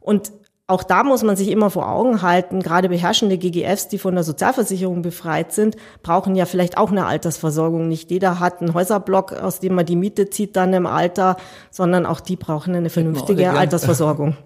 Und 0.00 0.32
auch 0.66 0.82
da 0.82 1.04
muss 1.04 1.22
man 1.22 1.36
sich 1.36 1.48
immer 1.48 1.68
vor 1.68 1.90
Augen 1.90 2.22
halten, 2.22 2.62
gerade 2.62 2.88
beherrschende 2.88 3.36
GGFs, 3.36 3.88
die 3.88 3.98
von 3.98 4.14
der 4.14 4.24
Sozialversicherung 4.24 5.02
befreit 5.02 5.52
sind, 5.52 5.76
brauchen 6.02 6.34
ja 6.34 6.46
vielleicht 6.46 6.78
auch 6.78 6.90
eine 6.90 7.04
Altersversorgung. 7.04 7.88
Nicht 7.88 8.10
jeder 8.10 8.40
hat 8.40 8.62
einen 8.62 8.72
Häuserblock, 8.72 9.34
aus 9.34 9.60
dem 9.60 9.74
man 9.74 9.84
die 9.84 9.96
Miete 9.96 10.30
zieht 10.30 10.56
dann 10.56 10.72
im 10.72 10.86
Alter, 10.86 11.36
sondern 11.70 12.06
auch 12.06 12.20
die 12.20 12.36
brauchen 12.36 12.74
eine 12.74 12.88
vernünftige 12.88 13.50
Altersversorgung. 13.50 14.38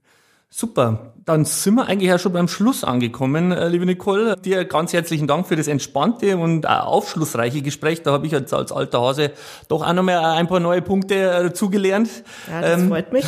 Super. 0.52 1.11
Dann 1.24 1.44
sind 1.44 1.74
wir 1.76 1.86
eigentlich 1.86 2.08
ja 2.08 2.18
schon 2.18 2.32
beim 2.32 2.48
Schluss 2.48 2.82
angekommen, 2.82 3.52
äh, 3.52 3.68
liebe 3.68 3.86
Nicole. 3.86 4.34
Dir 4.36 4.64
ganz 4.64 4.92
herzlichen 4.92 5.28
Dank 5.28 5.46
für 5.46 5.54
das 5.54 5.68
entspannte 5.68 6.36
und 6.36 6.68
aufschlussreiche 6.68 7.62
Gespräch. 7.62 8.02
Da 8.02 8.10
habe 8.10 8.26
ich 8.26 8.32
jetzt 8.32 8.52
als 8.52 8.72
alter 8.72 9.00
Hase 9.00 9.30
doch 9.68 9.86
auch 9.86 9.92
noch 9.92 10.02
mal 10.02 10.18
ein 10.18 10.48
paar 10.48 10.58
neue 10.58 10.82
Punkte 10.82 11.14
äh, 11.14 11.52
zugelernt. 11.52 12.08
Ja, 12.50 12.60
das 12.60 12.80
ähm, 12.80 12.88
freut 12.88 13.12
mich. 13.12 13.24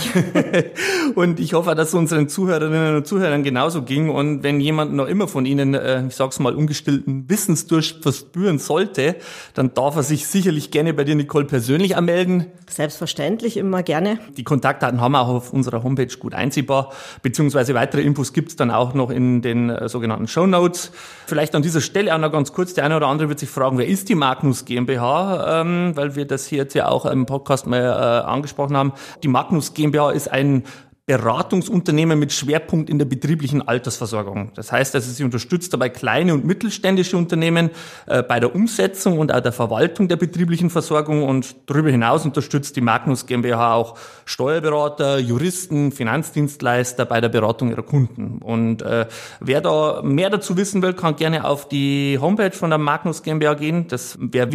und 1.15 1.39
ich 1.39 1.55
hoffe, 1.55 1.77
dass 1.77 1.89
es 1.89 1.95
unseren 1.95 2.29
Zuhörerinnen 2.29 2.97
und 2.97 3.07
Zuhörern 3.07 3.45
genauso 3.45 3.83
ging. 3.83 4.11
Und 4.11 4.43
wenn 4.43 4.59
jemand 4.59 4.93
noch 4.95 5.07
immer 5.07 5.29
von 5.29 5.47
Ihnen, 5.47 5.75
äh, 5.75 6.05
ich 6.09 6.17
sag's 6.17 6.41
mal, 6.41 6.57
ungestillten 6.57 7.31
Wissensdurst 7.31 8.03
verspüren 8.03 8.59
sollte, 8.59 9.15
dann 9.55 9.73
darf 9.73 9.95
er 9.95 10.03
sich 10.03 10.27
sicherlich 10.27 10.73
gerne 10.73 10.95
bei 10.95 11.05
dir, 11.05 11.15
Nicole, 11.15 11.45
persönlich 11.45 11.97
anmelden. 11.97 12.47
Selbstverständlich, 12.69 13.57
immer 13.57 13.85
gerne. 13.85 14.19
Die 14.37 14.43
Kontaktdaten 14.43 15.01
haben 15.01 15.13
wir 15.13 15.21
auch 15.21 15.29
auf 15.29 15.53
unserer 15.53 15.85
Homepage 15.85 16.17
gut 16.19 16.35
einsehbar, 16.35 16.93
beziehungsweise 17.23 17.84
weitere 17.85 18.01
Infos 18.01 18.33
gibt's 18.33 18.57
dann 18.57 18.71
auch 18.71 18.95
noch 18.95 19.11
in 19.11 19.43
den 19.43 19.69
äh, 19.69 19.91
sogenannten 19.91 20.27
Show 20.27 20.47
Notes. 20.47 20.91
Vielleicht 21.27 21.55
an 21.55 21.61
dieser 21.61 21.83
Stelle 21.83 22.15
auch 22.15 22.19
noch 22.19 22.33
ganz 22.33 22.55
kurz, 22.55 22.73
der 22.73 22.85
eine 22.85 22.97
oder 22.97 23.09
andere 23.09 23.29
wird 23.29 23.39
sich 23.39 23.51
fragen, 23.51 23.77
wer 23.77 23.87
ist 23.87 24.09
die 24.09 24.15
Magnus 24.15 24.65
GmbH, 24.65 25.61
ähm, 25.61 25.93
weil 25.95 26.17
wir 26.17 26.27
das 26.27 26.47
hier 26.47 26.59
jetzt 26.59 26.73
ja 26.73 26.89
auch 26.89 27.05
im 27.05 27.27
Podcast 27.27 27.67
mal 27.67 27.83
äh, 27.83 28.27
angesprochen 28.27 28.75
haben. 28.75 28.95
Die 29.23 29.29
Magnus 29.29 29.75
GmbH 29.75 30.13
ist 30.13 30.31
ein 30.31 30.65
Beratungsunternehmen 31.07 32.19
mit 32.19 32.33
Schwerpunkt 32.33 32.89
in 32.89 32.99
der 32.99 33.05
betrieblichen 33.05 33.61
Altersversorgung. 33.61 34.53
Das 34.55 34.73
heißt, 34.73 34.95
also 34.95 35.11
sie 35.11 35.23
unterstützt 35.23 35.75
dabei 35.75 35.91
kleine 35.91 36.33
und 36.33 36.47
mittelständische 36.47 37.19
Unternehmen 37.19 37.71
äh, 38.07 38.23
bei 38.23 38.41
der 38.41 38.55
Umsetzung 38.55 39.19
und 39.19 39.31
auch 39.31 39.41
der 39.41 39.53
Verwaltung 39.53 40.09
der 40.09 40.17
betrieblichen 40.17 40.71
Versorgung 40.71 41.23
und 41.25 41.57
darüber 41.67 41.91
hinaus 41.91 42.25
unterstützt 42.25 42.77
die 42.77 42.81
Magnus 42.81 43.27
GmbH 43.27 43.75
auch 43.75 43.99
Steuerberater, 44.25 45.19
Juristen, 45.19 45.93
Finanzdienstleister 45.93 47.05
bei 47.05 47.21
der 47.21 47.29
Beratung 47.29 47.69
ihrer 47.69 47.83
Kunden. 47.83 48.39
Und 48.39 48.81
äh, 48.81 49.07
wer 49.41 49.61
da 49.61 50.01
mehr 50.03 50.31
dazu 50.31 50.57
wissen 50.57 50.81
will, 50.81 50.95
kann 50.95 51.17
gerne 51.17 51.45
auf 51.45 51.69
die 51.69 52.19
Homepage 52.19 52.53
von 52.53 52.71
der 52.71 52.79
Magnus 52.79 53.23
GmbH 53.23 53.53
gehen. 53.53 53.89
Das 53.89 54.17
wäre 54.19 54.51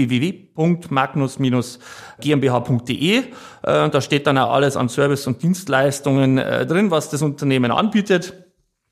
www.magnus-gmbh.de. 0.60 3.18
Äh, 3.18 3.24
da 3.64 4.02
steht 4.02 4.28
dann 4.28 4.38
auch 4.38 4.52
alles 4.52 4.78
an 4.78 4.90
Service 4.90 5.26
und 5.28 5.42
Dienstleistungen 5.42 6.38
äh, 6.38 6.66
drin, 6.66 6.92
was 6.92 7.10
das 7.10 7.22
Unternehmen 7.22 7.72
anbietet. 7.72 8.34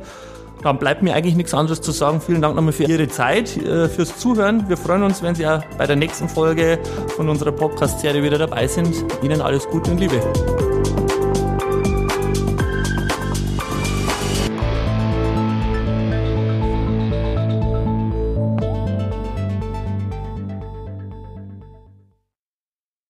Dann 0.61 0.79
bleibt 0.79 1.03
mir 1.03 1.13
eigentlich 1.13 1.35
nichts 1.35 1.53
anderes 1.53 1.81
zu 1.81 1.91
sagen. 1.91 2.21
Vielen 2.21 2.41
Dank 2.41 2.55
nochmal 2.55 2.73
für 2.73 2.85
Ihre 2.85 3.07
Zeit, 3.07 3.55
äh, 3.57 3.87
fürs 3.87 4.17
Zuhören. 4.17 4.67
Wir 4.67 4.77
freuen 4.77 5.03
uns, 5.03 5.21
wenn 5.21 5.35
Sie 5.35 5.45
auch 5.47 5.63
bei 5.77 5.85
der 5.85 5.95
nächsten 5.95 6.27
Folge 6.27 6.79
von 7.15 7.29
unserer 7.29 7.51
Podcast-Serie 7.51 8.23
wieder 8.23 8.37
dabei 8.37 8.67
sind. 8.67 8.95
Ihnen 9.21 9.41
alles 9.41 9.67
Gute 9.67 9.91
und 9.91 9.99
Liebe. 9.99 10.21